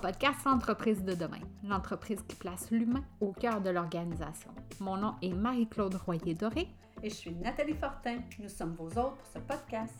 [0.00, 4.50] podcast L'entreprise de demain, l'entreprise qui place l'humain au cœur de l'organisation.
[4.80, 6.68] Mon nom est Marie-Claude Royer-Doré.
[7.02, 8.20] Et je suis Nathalie Fortin.
[8.38, 9.94] Nous sommes vos hôtes pour ce podcast.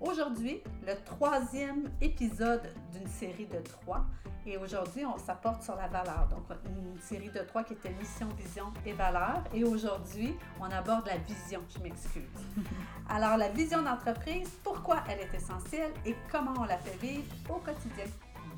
[0.00, 2.62] Aujourd'hui, le troisième épisode
[2.92, 4.04] d'une série de trois.
[4.46, 6.28] Et aujourd'hui, on s'apporte sur la valeur.
[6.30, 9.42] Donc, une série de trois qui était mission, vision et valeur.
[9.52, 11.60] Et aujourd'hui, on aborde la vision.
[11.76, 12.22] Je m'excuse.
[13.08, 17.58] Alors, la vision d'entreprise, pourquoi elle est essentielle et comment on la fait vivre au
[17.58, 18.04] quotidien.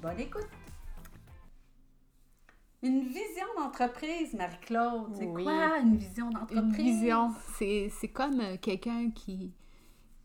[0.02, 0.65] Bonne écoute!
[2.82, 6.62] Une vision d'entreprise, Marie-Claude, c'est quoi une vision d'entreprise?
[6.62, 9.54] Une vision, c'est comme euh, quelqu'un qui,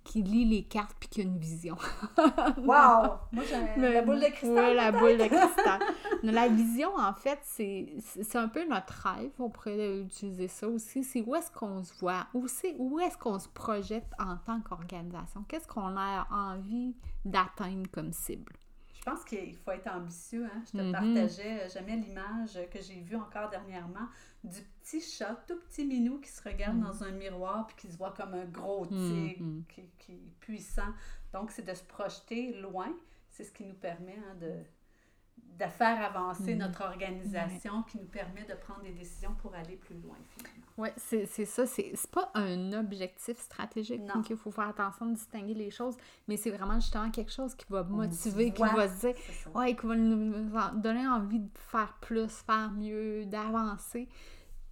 [0.04, 1.78] qui lit les cartes puis qui a une vision.
[2.58, 3.20] wow!
[3.32, 4.52] Moi, j'ai la boule de cristal.
[4.52, 5.80] Oui, la boule de cristal.
[6.24, 9.32] la vision, en fait, c'est un peu notre rêve.
[9.40, 11.04] On pourrait utiliser ça aussi.
[11.04, 12.28] C'est où est-ce qu'on se voit?
[12.34, 12.48] Où,
[12.80, 15.46] où est-ce qu'on se projette en tant qu'organisation?
[15.48, 18.54] Qu'est-ce qu'on a envie d'atteindre comme cible?
[19.02, 20.46] Je pense qu'il faut être ambitieux.
[20.46, 20.62] Hein?
[20.68, 20.92] Je te mm-hmm.
[20.92, 24.08] partageais jamais l'image que j'ai vue encore dernièrement
[24.44, 26.84] du petit chat, tout petit minou qui se regarde mm-hmm.
[26.84, 29.66] dans un miroir puis qui se voit comme un gros tigre mm-hmm.
[29.74, 30.94] qui, qui, est puissant.
[31.34, 32.94] Donc, c'est de se projeter loin.
[33.28, 34.54] C'est ce qui nous permet hein, de,
[35.60, 39.96] de faire avancer notre organisation, qui nous permet de prendre des décisions pour aller plus
[39.96, 40.66] loin, finalement.
[40.78, 41.68] Oui, c'est ça.
[41.68, 44.04] C'est pas un objectif stratégique.
[44.06, 45.96] Donc, il faut faire attention de distinguer les choses,
[46.28, 49.16] mais c'est vraiment justement quelque chose qui va motiver, qui va se dire,
[49.54, 54.08] ouais, qui va nous donner envie de faire plus, faire mieux, d'avancer.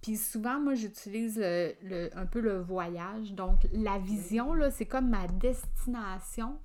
[0.02, 3.32] Puis souvent, moi, j'utilise le, un peu le voyage.
[3.32, 6.58] Donc, la vision, là, c'est comme ma destination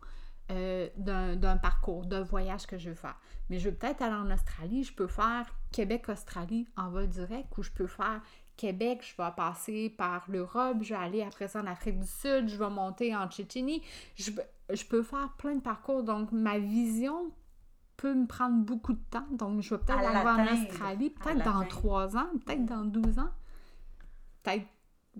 [0.51, 3.19] euh, d'un parcours, d'un voyage que je veux faire.
[3.49, 7.63] Mais je veux peut-être aller en Australie, je peux faire Québec-Australie en vol direct ou
[7.63, 8.21] je peux faire
[8.57, 12.47] Québec, je vais passer par l'Europe, je vais aller après ça en Afrique du Sud,
[12.47, 13.81] je vais monter en Tchétchénie.
[14.15, 14.31] Je,
[14.73, 16.03] je peux faire plein de parcours.
[16.03, 17.31] Donc, ma vision
[17.97, 19.27] peut me prendre beaucoup de temps.
[19.31, 23.31] Donc, je vais peut-être aller en Australie, peut-être dans trois ans, peut-être dans 12 ans,
[24.43, 24.65] peut-être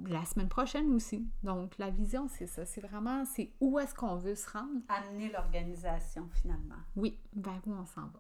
[0.04, 1.28] la semaine prochaine aussi.
[1.44, 2.66] Donc, la vision, c'est ça.
[2.66, 4.82] C'est vraiment, c'est où est-ce qu'on veut se rendre.
[4.90, 6.76] Amener l'organisation, finalement.
[6.96, 8.20] Oui, vers où on s'en va.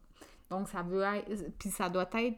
[0.49, 2.37] Donc, ça veut être, puis ça doit être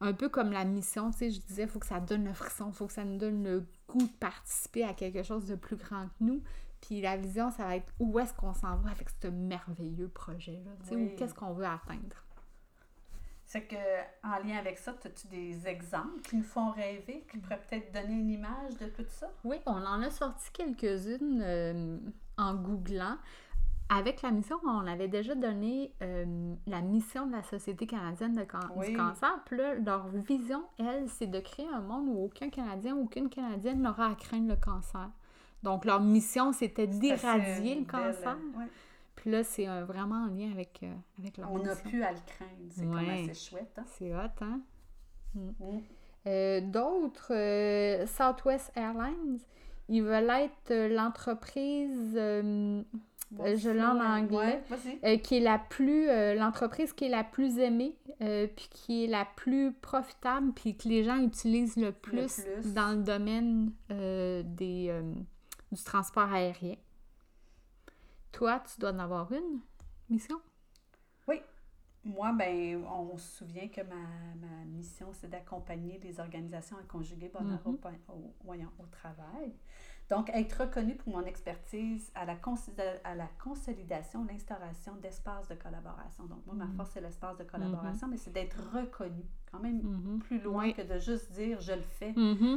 [0.00, 2.32] un peu comme la mission, tu sais, je disais, il faut que ça donne le
[2.32, 5.56] frisson, il faut que ça nous donne le goût de participer à quelque chose de
[5.56, 6.42] plus grand que nous.
[6.80, 10.70] Puis la vision, ça va être où est-ce qu'on s'en va avec ce merveilleux projet-là,
[10.82, 12.24] tu sais, ou qu'est-ce qu'on veut atteindre.
[13.48, 13.76] C'est que,
[14.22, 18.12] en lien avec ça, as-tu des exemples qui nous font rêver, qui pourraient peut-être donner
[18.12, 19.30] une image de tout ça?
[19.42, 21.98] Oui, on en a sorti quelques-unes euh,
[22.36, 23.16] en googlant.
[23.88, 28.42] Avec la mission, on avait déjà donné euh, la mission de la Société canadienne de
[28.42, 29.40] du cancer.
[29.46, 33.80] Puis là, leur vision, elle, c'est de créer un monde où aucun Canadien, aucune Canadienne
[33.80, 35.08] n'aura à craindre le cancer.
[35.62, 38.36] Donc, leur mission, c'était d'éradier le cancer.
[39.18, 42.70] Puis là, c'est vraiment en lien avec, euh, avec On n'a plus à le craindre.
[42.70, 43.76] C'est comme assez chouette.
[43.76, 43.84] Hein?
[43.98, 44.60] C'est hot, hein?
[45.34, 45.48] Mm.
[45.58, 45.80] Mm.
[46.28, 49.38] Euh, d'autres, euh, Southwest Airlines,
[49.88, 54.62] ils veulent être l'entreprise, je l'ai en anglais,
[55.24, 56.06] qui est la plus,
[56.36, 61.02] l'entreprise qui est la plus aimée, puis qui est la plus profitable, puis que les
[61.02, 62.72] gens utilisent le plus, le plus.
[62.72, 64.94] dans le domaine des,
[65.72, 66.76] du transport aérien.
[68.32, 69.60] Toi, tu dois en avoir une
[70.08, 70.40] mission?
[71.26, 71.40] Oui.
[72.04, 77.60] Moi, ben, on se souvient que ma, mission, c'est d'accompagner les organisations à conjuguer bonheur
[77.66, 78.66] au, mm-hmm.
[78.78, 79.52] au, travail.
[80.08, 82.38] Donc, être reconnue pour mon expertise à la,
[83.04, 86.24] à la consolidation, l'instauration d'espaces de collaboration.
[86.24, 86.76] Donc, moi, ma mm-hmm.
[86.76, 88.10] force, c'est l'espace de collaboration, mm-hmm.
[88.10, 92.14] mais c'est d'être reconnue quand même plus loin que de juste dire je le fais.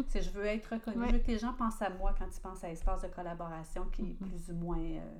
[0.07, 1.07] C'est je veux être reconnue.
[1.07, 3.85] Je veux que les gens pensent à moi quand ils pensent à espace de collaboration
[3.91, 4.79] qui est plus ou moins.
[4.79, 5.19] Euh,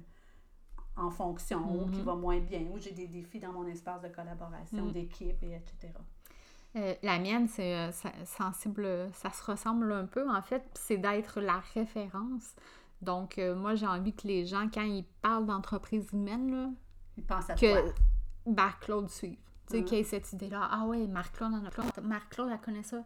[0.97, 2.03] en fonction, ou qui mm-hmm.
[2.03, 4.91] va moins bien, ou j'ai des défis dans mon espace de collaboration, mm.
[4.91, 5.94] d'équipe, et etc.
[6.75, 7.91] Euh, la mienne, c'est euh,
[8.25, 12.55] sensible, ça se ressemble un peu, en fait, c'est d'être la référence.
[13.02, 16.70] Donc, euh, moi, j'ai envie que les gens, quand ils parlent d'entreprise humaine, là,
[17.17, 17.91] ils pensent à que
[18.46, 19.38] Marc-Claude suive.
[19.67, 19.85] Tu sais, mm.
[19.85, 20.67] qu'il y ait cette idée-là.
[20.72, 21.52] Ah ouais, Marc-Claude
[22.03, 23.03] Marc-Claude, elle connaît ça.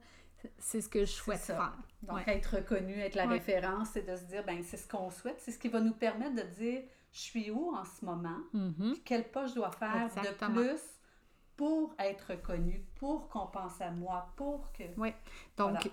[0.60, 1.74] C'est ce que je souhaite faire.
[2.04, 5.38] Donc, être reconnu, être la référence, c'est de se dire, ben c'est ce qu'on souhaite.
[5.40, 6.84] C'est ce qui va nous permettre de dire,
[7.16, 9.00] je suis où en ce moment, mm-hmm.
[9.06, 10.82] quel pas je dois faire de plus
[11.56, 14.84] pour être reconnu, pour qu'on pense à moi, pour que...
[14.98, 15.14] Oui.
[15.56, 15.90] Donc,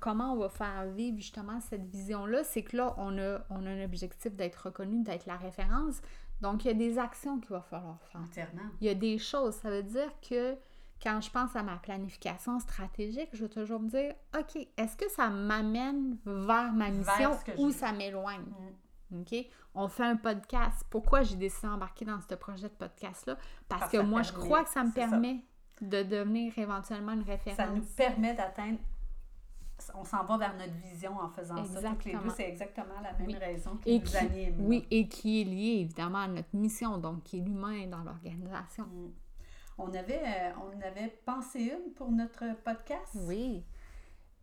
[0.00, 2.42] comment on va faire vivre justement cette vision-là?
[2.42, 6.02] C'est que là, on a, on a un objectif d'être reconnu, d'être la référence.
[6.40, 8.48] Donc, il y a des actions qu'il va falloir faire.
[8.80, 9.54] Il y a des choses.
[9.54, 10.56] Ça veut dire que
[11.00, 15.08] quand je pense à ma planification stratégique, je vais toujours me dire, OK, est-ce que
[15.08, 18.40] ça m'amène vers ma mission ou ça m'éloigne?
[18.40, 18.83] Mm.
[19.12, 19.34] OK?
[19.74, 20.84] On fait un podcast.
[20.90, 23.36] Pourquoi j'ai décidé d'embarquer dans ce projet de podcast-là?
[23.68, 25.40] Parce, que moi, je crois que ça me permet
[25.80, 27.56] de devenir éventuellement une référence.
[27.56, 28.78] Ça nous permet d'atteindre
[29.94, 31.90] on s'en va vers notre vision en faisant ça.
[31.90, 34.66] Toutes les deux, c'est exactement la même raison qui nous anime.
[34.66, 38.84] Oui, et qui est liée évidemment à notre mission, donc qui est l'humain dans l'organisation.
[38.84, 39.10] Mm.
[39.78, 43.16] On, avait, euh, on avait pensé une pour notre podcast.
[43.26, 43.64] Oui.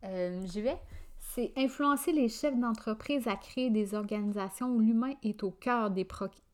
[0.04, 0.80] Euh, J'y vais.
[1.22, 6.06] C'est influencer les chefs d'entreprise à créer des organisations où l'humain est au cœur des,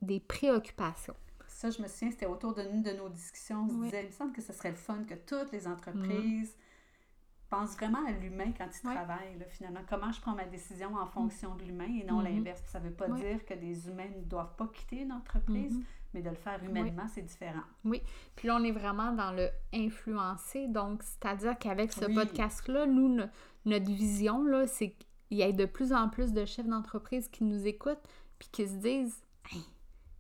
[0.04, 1.16] des préoccupations.
[1.48, 3.64] Ça, je me souviens, c'était autour de de nos discussions.
[3.64, 6.56] On se disait, il me semble que ce serait le fun que toutes les entreprises
[7.50, 9.80] pensent vraiment à l'humain quand ils travaillent, finalement.
[9.90, 12.36] Comment je prends ma décision en fonction de l'humain et non mm-hmm.
[12.36, 12.62] l'inverse?
[12.68, 15.84] Ça ne veut pas dire que des humains ne doivent pas quitter une entreprise, mm-hmm.
[16.14, 17.64] Mais de le faire humainement, c'est différent.
[17.84, 18.02] Oui.
[18.36, 20.68] Puis là, on est vraiment dans le influencer.
[20.68, 23.20] Donc, c'est-à-dire qu'avec ce podcast-là, nous,
[23.66, 27.44] notre vision, là, c'est qu'il y ait de plus en plus de chefs d'entreprise qui
[27.44, 28.04] nous écoutent
[28.40, 29.22] puis qui se disent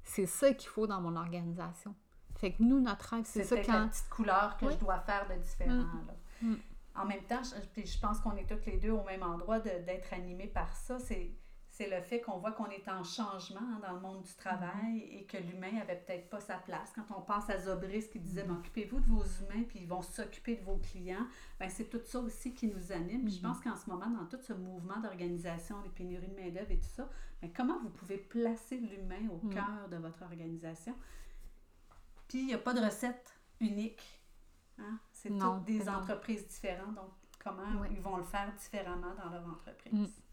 [0.03, 1.93] c'est ça qu'il faut dans mon organisation.
[2.35, 3.73] Fait que nous, notre rêve, c'est ça quand...
[3.73, 5.73] la petite couleur que je dois faire de différent.
[5.73, 6.07] Mm.
[6.07, 6.13] Là.
[6.41, 6.55] Mm.
[6.95, 10.13] En même temps, je, je pense qu'on est toutes les deux au même endroit d'être
[10.13, 10.97] animés par ça.
[10.99, 11.31] C'est
[11.77, 14.95] c'est le fait qu'on voit qu'on est en changement hein, dans le monde du travail
[14.95, 15.19] mm-hmm.
[15.19, 16.91] et que l'humain avait peut-être pas sa place.
[16.95, 18.57] Quand on pense à Zobris qui disait mm-hmm.
[18.57, 21.27] occupez-vous de vos humains puis ils vont s'occuper de vos clients,
[21.59, 23.29] ben c'est tout ça aussi qui nous anime.
[23.29, 23.41] Je mm-hmm.
[23.43, 26.89] pense qu'en ce moment, dans tout ce mouvement d'organisation, les pénuries de main-d'œuvre et tout
[26.95, 27.07] ça,
[27.43, 29.53] ben comment vous pouvez placer l'humain au mm.
[29.53, 30.95] cœur de votre organisation?
[32.27, 34.19] Puis il n'y a pas de recette unique.
[34.79, 34.99] Hein?
[35.11, 36.95] C'est toutes des entreprises différentes.
[36.95, 39.93] Donc, comment ils vont le faire différemment dans leur entreprise?
[39.93, 40.26] Mm.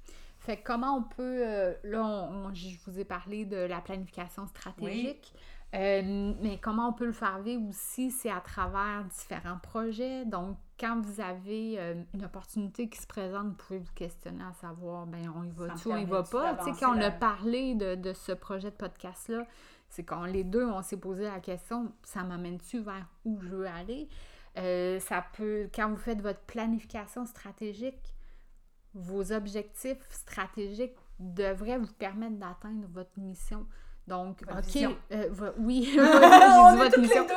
[0.44, 5.32] Fait comment on peut, euh, là, je vous ai parlé de la planification stratégique,
[5.74, 10.26] euh, mais comment on peut le faire vivre aussi, c'est à travers différents projets.
[10.26, 14.52] Donc, quand vous avez euh, une opportunité qui se présente, vous pouvez vous questionner à
[14.52, 16.56] savoir, ben on y va-tu, on y va pas?
[16.56, 19.46] Tu sais, quand on a parlé de, de ce projet de podcast-là,
[19.88, 23.66] c'est quand les deux, on s'est posé la question, ça m'amène-tu vers où je veux
[23.66, 24.08] aller?
[25.00, 28.13] ça peut, quand vous faites votre planification stratégique,
[28.94, 33.66] vos objectifs stratégiques devraient vous permettre d'atteindre votre mission.
[34.06, 34.82] Donc, OK,
[35.12, 37.26] euh, oui, j'ai votre mission.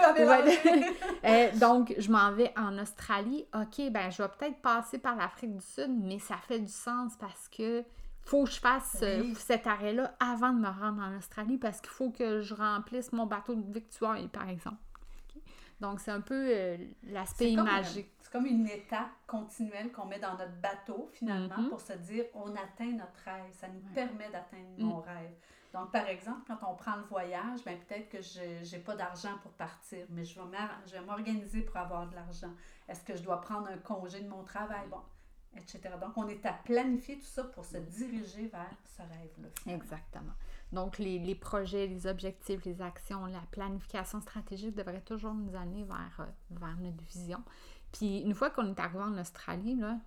[1.25, 3.45] Euh, donc, je m'en vais en Australie.
[3.53, 7.13] OK, ben je vais peut-être passer par l'Afrique du Sud, mais ça fait du sens
[7.19, 7.83] parce que
[8.23, 11.89] faut que je fasse euh, cet arrêt-là avant de me rendre en Australie parce qu'il
[11.89, 14.77] faut que je remplisse mon bateau de victoire, par exemple.
[15.79, 20.55] Donc, c'est un peu l'aspect magique c'est comme une étape continuelle qu'on met dans notre
[20.61, 21.69] bateau, finalement, mm-hmm.
[21.69, 23.53] pour se dire on atteint notre rêve.
[23.53, 24.83] Ça nous permet d'atteindre mm.
[24.83, 25.31] mon rêve.
[25.73, 29.37] Donc, par exemple, quand on prend le voyage, ben, peut-être que je n'ai pas d'argent
[29.41, 32.51] pour partir, mais je vais m'organiser pour avoir de l'argent.
[32.89, 34.87] Est-ce que je dois prendre un congé de mon travail?
[34.89, 35.01] Bon,
[35.55, 35.95] etc.
[36.01, 39.73] Donc, on est à planifier tout ça pour se diriger vers ce rêve-là.
[39.73, 40.33] Exactement.
[40.71, 45.83] Donc, les, les, projets, les objectifs, les actions, la planification stratégique devraient toujours nous amener
[45.83, 47.41] vers, euh, vers notre vision.
[47.91, 49.97] Puis une fois qu'on est arrivé en Australie, là,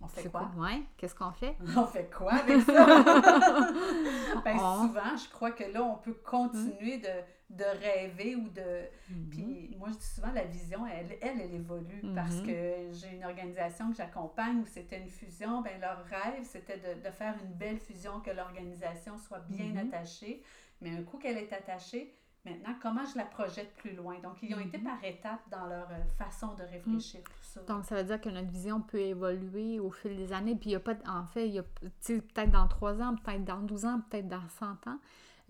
[0.00, 0.50] on fait quoi?
[0.56, 1.56] Ouais, qu'est-ce qu'on fait?
[1.76, 2.86] On fait quoi avec ça?
[4.44, 7.08] ben, souvent, je crois que là, on peut continuer de,
[7.50, 8.60] de rêver ou de.
[8.60, 9.28] Mm-hmm.
[9.30, 12.46] Puis moi, je dis souvent, la vision, elle, elle, elle évolue parce mm-hmm.
[12.46, 15.60] que j'ai une organisation que j'accompagne où c'était une fusion.
[15.60, 19.88] Ben, leur rêve, c'était de, de, faire une belle fusion, que l'organisation soit bien mm-hmm.
[19.88, 20.42] attachée.
[20.80, 22.14] Mais un coup qu'elle est attachée,
[22.44, 24.18] Maintenant, comment je la projette plus loin?
[24.22, 24.84] Donc, ils ont été mhm.
[24.84, 27.60] par étapes dans leur euh, façon de réfléchir, tout ça.
[27.64, 30.54] Donc, ça veut dire que notre vision peut évoluer au fil des années.
[30.54, 33.44] Puis, il n'y a pas, en fait, il y a, peut-être dans 3 ans, peut-être
[33.44, 34.98] dans 12 ans, peut-être dans 100 ans,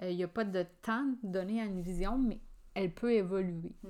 [0.03, 2.39] il n'y a pas de temps donné à une vision, mais
[2.75, 3.75] elle peut évoluer.
[3.83, 3.89] Mm.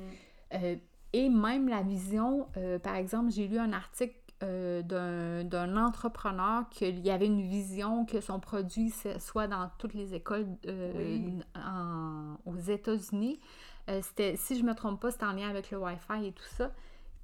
[0.55, 0.76] Euh,
[1.12, 2.47] et même la vision,
[2.85, 4.81] par exemple, j'ai lu un article euh,
[5.43, 10.47] d'un entrepreneur qu'il y avait une vision que son produit soit dans toutes les écoles
[10.67, 11.40] euh,
[12.47, 13.38] aux États-Unis.
[13.90, 16.33] Euh, c'était, si je ne me trompe pas, c'était en lien avec le Wi-Fi et
[16.33, 16.73] tout ça.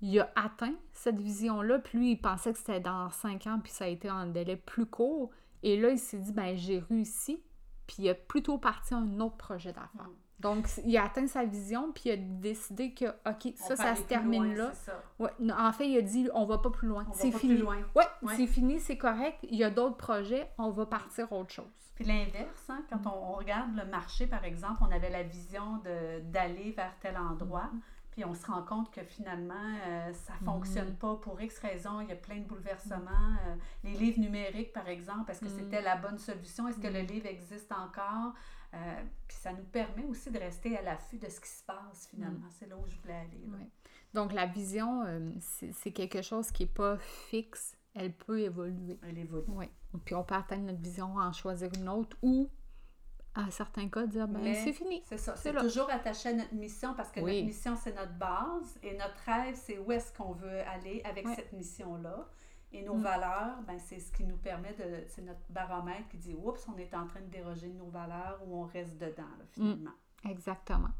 [0.02, 3.72] Il a atteint cette vision-là, puis lui, il pensait que c'était dans cinq ans, puis
[3.72, 5.30] ça a été en délai plus court.
[5.62, 7.40] Et là, il s'est dit, ben j'ai réussi,
[7.86, 10.08] puis il a plutôt parti un autre projet d'affaires.
[10.08, 10.26] Mm.
[10.38, 14.02] Donc, il a atteint sa vision, puis il a décidé que, OK, ça, ça se
[14.02, 14.70] termine là.
[15.18, 15.30] Ouais.
[15.50, 17.06] En fait, il a dit, on va pas plus loin.
[17.14, 17.56] C'est fini.
[17.56, 17.78] loin.
[17.94, 18.04] Ouais,
[18.36, 19.38] c'est fini, c'est correct.
[19.44, 21.64] Il y a d'autres projets, on va partir autre chose.
[21.94, 25.80] Puis l'inverse, hein, quand on, regarde le marché, par exemple, on avait la vision
[26.24, 27.70] d'aller vers tel endroit.
[27.74, 27.95] Mm-hmm.
[28.16, 30.96] Puis on se rend compte que finalement, euh, ça ne fonctionne mm-hmm.
[30.96, 32.00] pas pour X raisons.
[32.00, 33.10] Il y a plein de bouleversements.
[33.46, 35.64] Euh, les livres numériques, par exemple, est-ce que mm-hmm.
[35.64, 36.66] c'était la bonne solution?
[36.66, 38.32] Est-ce que le livre existe encore?
[38.72, 42.08] Euh, puis ça nous permet aussi de rester à l'affût de ce qui se passe
[42.08, 42.48] finalement.
[42.48, 43.70] C'est là où je voulais aller.
[44.14, 45.04] Donc la vision,
[45.38, 47.76] c'est quelque chose qui n'est pas fixe.
[47.92, 48.98] Elle peut évoluer.
[49.02, 49.44] Elle évolue.
[49.48, 49.66] Oui.
[50.06, 52.48] Puis on peut atteindre notre vision, en choisir une autre ou
[53.36, 55.02] à certains cas, dire ben c'est fini.
[55.04, 55.36] C'est ça.
[55.36, 59.16] C'est toujours attaché à notre mission parce que notre mission, c'est notre base et notre
[59.26, 62.26] rêve, c'est où est-ce qu'on veut aller avec cette mission-là.
[62.72, 63.02] Et nos mm.
[63.02, 65.04] valeurs, ben, c'est ce qui nous permet de.
[65.08, 68.40] C'est notre baromètre qui dit Oups, on est en train de déroger de nos valeurs
[68.46, 69.46] ou on reste dedans, mm.
[69.52, 69.94] finalement.
[70.28, 70.90] exactement.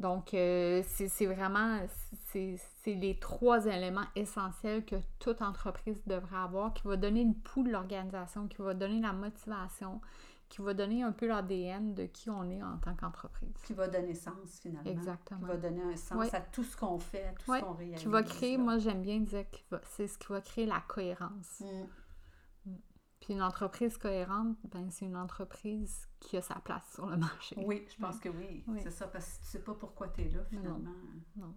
[0.00, 1.80] Donc, euh, c'est vraiment.
[2.32, 7.68] C'est les trois éléments essentiels que toute entreprise devrait avoir qui va donner une poule
[7.68, 10.00] de l'organisation, qui va donner la motivation,
[10.52, 13.54] qui va donner un peu l'ADN de qui on est en tant qu'entreprise.
[13.64, 14.90] Qui va donner sens finalement.
[14.90, 15.40] Exactement.
[15.40, 17.98] Qui va donner un sens à tout ce qu'on fait, à tout ce qu'on réalise.
[17.98, 21.60] Qui va créer, moi j'aime bien dire que c'est ce qui va créer la cohérence.
[21.60, 22.70] Mm.
[22.70, 22.76] Mm.
[23.20, 27.56] Puis une entreprise cohérente, ben, c'est une entreprise qui a sa place sur le marché.
[27.64, 28.62] Oui, je pense que oui.
[28.82, 30.92] C'est ça, parce que tu sais pas pourquoi tu es là finalement.
[31.34, 31.54] Non.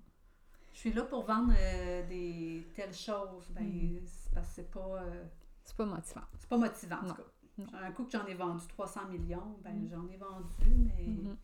[0.71, 3.49] Je suis là pour vendre euh, des telles choses.
[3.49, 4.05] Ben, mm.
[4.05, 5.01] c'est parce que c'est pas.
[5.01, 5.25] Euh,
[5.65, 6.25] c'est pas motivant.
[6.37, 7.23] C'est pas motivant, en tout cas.
[7.57, 9.89] Un coup que j'en ai vendu 300 millions, ben mm.
[9.89, 11.35] j'en ai vendu, mais mm-hmm.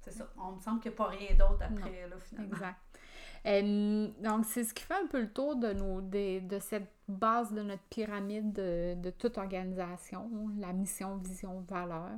[0.00, 0.28] c'est ça.
[0.38, 2.52] On me semble qu'il n'y a pas rien d'autre après, là, finalement.
[2.52, 4.22] Exact.
[4.22, 7.52] donc, c'est ce qui fait un peu le tour de, nos, de, de cette base
[7.52, 12.10] de notre pyramide de, toute organisation, la mission, vision, valeur.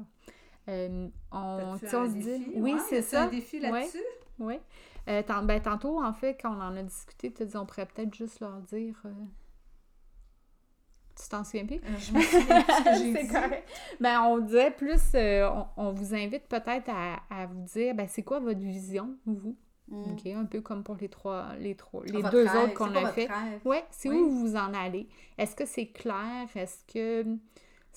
[0.67, 2.53] on, on se dit...
[2.57, 3.25] Oui, c'est ça.
[3.25, 3.99] un défi là-dessus?
[4.39, 4.59] Oui.
[5.09, 7.87] Euh, ben, tantôt, en fait, quand on en a discuté, tu as dit on pourrait
[7.87, 8.95] peut-être juste leur dire...
[11.21, 11.77] Tu t'en souviens plus?
[11.77, 13.29] Euh, je me souviens plus ce que j'ai dit.
[13.29, 13.69] Correct.
[14.01, 18.39] Ben, on disait plus, euh, on, vous invite peut-être à, vous dire, ben, c'est quoi
[18.41, 19.57] votre vision, vous?
[19.89, 20.13] Mm.
[20.13, 23.29] OK, un peu comme pour les trois, les trois, les deux autres qu'on a fait.
[23.65, 25.09] Ouais, c'est où vous en allez?
[25.37, 26.47] Est-ce que c'est clair?
[26.55, 27.39] Est-ce que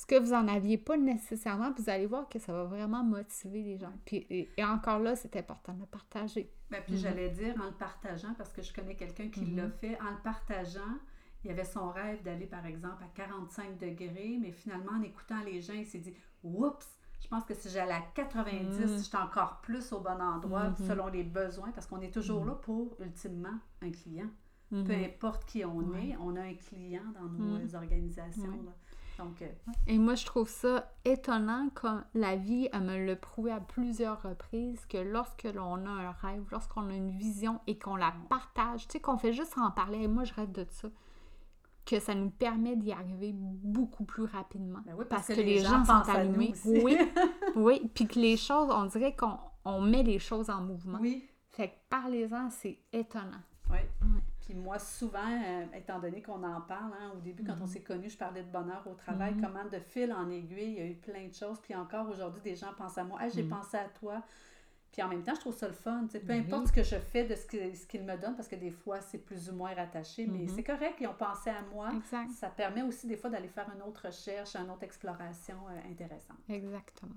[0.01, 3.62] ce que vous en aviez pas nécessairement, vous allez voir que ça va vraiment motiver
[3.62, 3.94] les gens.
[4.04, 6.50] Puis, et, encore là, c'est important de le partager.
[6.72, 6.98] Ben, puis mm-hmm.
[6.98, 9.72] j'allais dire en le partageant, parce que je connais quelqu'un qui l'a mm-hmm.
[9.80, 10.98] fait, en le partageant,
[11.43, 15.62] il avait son rêve d'aller, par exemple, à 45 degrés, mais finalement, en écoutant les
[15.62, 16.88] gens, il s'est dit Oups,
[17.21, 18.98] je pense que si j'allais à 90, mm.
[18.98, 20.88] je suis encore plus au bon endroit mm-hmm.
[20.88, 22.48] selon les besoins, parce qu'on est toujours mm.
[22.48, 24.29] là pour, ultimement, un client.
[24.69, 25.05] Peu mm-hmm.
[25.05, 28.63] importe qui on est, on a un client dans nos organisations.
[29.17, 29.48] Donc, euh,
[29.88, 34.21] Et moi, je trouve ça étonnant quand la vie elle me l'a prouvé à plusieurs
[34.21, 38.88] reprises que lorsque l'on a un rêve, lorsqu'on a une vision et qu'on la partage,
[38.88, 40.88] tu sais, qu'on fait juste en parler, et moi, je rêve de ça
[41.86, 44.80] que ça nous permet d'y arriver beaucoup plus rapidement.
[44.86, 46.54] Ben parce, que, les, gens, sont allumés.
[46.66, 46.98] Oui,
[47.56, 47.92] oui.
[47.94, 51.00] Puis que les choses, on dirait qu'on met les choses en mouvement.
[51.02, 51.28] Oui.
[51.50, 53.42] Fait que parlez-en, c'est étonnant.
[53.70, 53.80] Oui.
[54.42, 57.68] Puis moi, souvent, euh, étant donné qu'on en parle, hein, au début, quand on mhm.
[57.68, 59.42] s'est connus, je parlais de bonheur au travail, mhm.
[59.42, 61.60] comment de fil en aiguille, il y a eu plein de choses.
[61.62, 63.20] Puis encore aujourd'hui, des gens pensent à moi.
[63.34, 63.50] j'ai mhm.
[63.50, 64.24] pensé à toi.
[64.91, 66.05] Puis en même temps, je trouve ça le fun.
[66.12, 68.71] Peu ben importe ce que je fais de ce qu'ils me donnent, parce que des
[68.71, 70.55] fois, c'est plus ou moins rattaché, mais mm-hmm.
[70.55, 71.89] c'est correct, ils ont pensé à moi.
[72.39, 76.38] Ça permet aussi des fois d'aller faire une autre recherche, une autre exploration euh, intéressante.
[76.50, 77.15] Exactement.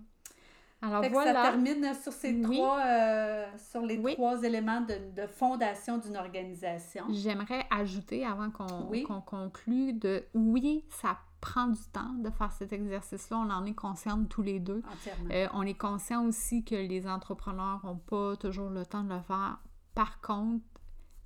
[0.82, 1.32] Alors voilà.
[1.32, 7.06] ça termine sur ces trois, euh, sur les trois éléments de, de fondation d'une organisation.
[7.10, 13.36] J'aimerais ajouter avant qu'on conclue de oui, ça prend du temps de faire cet exercice-là.
[13.36, 14.82] On en est conscient tous les deux.
[15.30, 19.20] Euh, on est conscient aussi que les entrepreneurs n'ont pas toujours le temps de le
[19.20, 19.58] faire.
[19.94, 20.64] Par contre,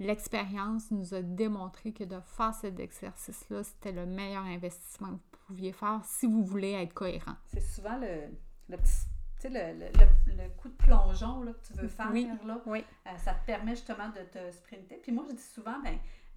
[0.00, 5.46] l'expérience nous a démontré que de faire cet exercice-là, c'était le meilleur investissement que vous
[5.46, 7.36] pouviez faire si vous voulez être cohérent.
[7.46, 8.36] C'est souvent le,
[8.68, 9.06] le petit
[9.40, 12.84] tu sais, le, le, le, coup de plongeon là, que tu veux faire, là, oui.
[13.06, 14.96] Euh, ça te permet justement de te sprinter.
[15.00, 15.96] Puis moi, je dis souvent, ben,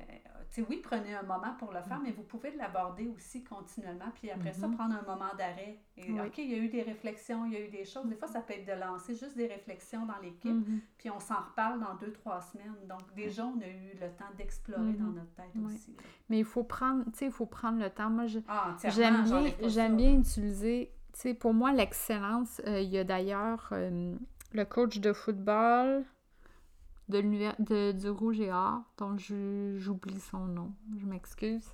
[0.09, 2.03] euh, oui, prenez un moment pour le faire, mm.
[2.03, 4.11] mais vous pouvez l'aborder aussi continuellement.
[4.15, 4.75] Puis après ça, mm-hmm.
[4.75, 5.79] prendre un moment d'arrêt.
[5.97, 8.07] OK, il y a eu des réflexions, il y a eu des choses.
[8.07, 10.79] Des fois, ça peut être de lancer juste des réflexions dans l'équipe, mm-hmm.
[10.97, 12.75] puis on s'en reparle dans deux, trois semaines.
[12.87, 15.15] Donc, déjà, on a eu le temps d'explorer dans mm-hmm.
[15.15, 15.95] notre tête aussi.
[16.29, 18.09] Mais il faut prendre, tu sais, il faut prendre le temps.
[18.09, 22.97] Moi, ah, j'aime bien, j'aime bien utiliser, tu sais, pour moi, l'excellence, euh, il y
[22.97, 24.15] a d'ailleurs euh,
[24.53, 26.03] le coach de football
[27.11, 31.67] de, du Rouge et Or, dont j'oublie son nom, je m'excuse,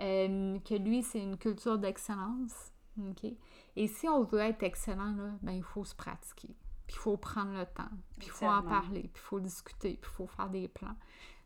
[0.00, 2.72] euh, que lui, c'est une culture d'excellence.
[2.98, 3.32] OK?
[3.76, 6.54] Et si on veut être excellent, là, ben, il faut se pratiquer.
[6.86, 7.90] Puis il faut prendre le temps.
[8.18, 9.02] Puis il faut en parler.
[9.02, 9.98] Puis il faut discuter.
[10.00, 10.96] Puis il faut faire des plans.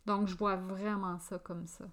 [0.07, 1.85] Donc, je vois vraiment ça comme ça.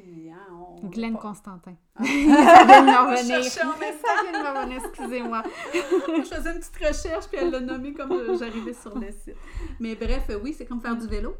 [0.00, 1.74] Hein, Glenn Constantin.
[1.96, 2.02] Ah.
[2.04, 3.44] ça vient de me revenir.
[3.44, 5.42] Ça vient de me revenir, excusez-moi.
[5.74, 9.36] je faisais une petite recherche, puis elle l'a nommé comme j'arrivais sur le site.
[9.80, 11.34] Mais bref, oui, c'est comme faire du vélo.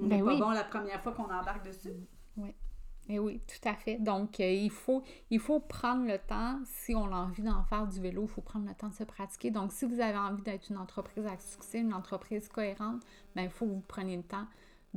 [0.00, 1.94] On n'est ben pas bon la première fois qu'on embarque dessus.
[2.36, 2.54] Oui.
[3.10, 3.96] Et oui, tout à fait.
[3.96, 7.86] Donc, euh, il, faut, il faut prendre le temps, si on a envie d'en faire
[7.86, 9.50] du vélo, il faut prendre le temps de se pratiquer.
[9.50, 13.02] Donc, si vous avez envie d'être une entreprise à succès, une entreprise cohérente,
[13.34, 14.46] ben, il faut que vous preniez le temps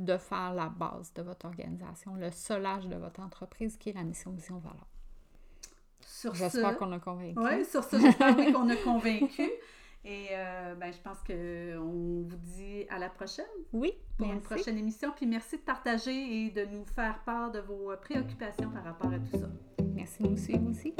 [0.04, 4.04] de faire la base de votre organisation, le solage de votre entreprise qui est la
[4.04, 4.86] mission, vision, valeur.
[6.34, 7.38] J'espère qu'on a convaincu.
[7.38, 9.50] Oui, sur ça, j'espère qu'on a convaincu.
[10.04, 13.44] Et euh, ben, je pense qu'on vous dit à la prochaine.
[13.72, 13.92] Oui.
[14.18, 15.12] Pour une prochaine émission.
[15.14, 19.18] Puis merci de partager et de nous faire part de vos préoccupations par rapport à
[19.18, 19.48] tout ça.
[19.94, 20.94] Merci de nous suivre aussi.